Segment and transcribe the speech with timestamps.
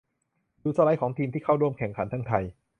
[0.63, 2.43] ดูสไลด์ของทีมที่เข้าร่วมแข่งขันทั้งไทย